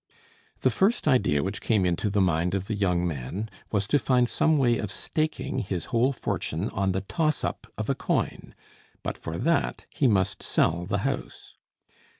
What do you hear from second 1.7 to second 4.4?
into the mind of the young man was to find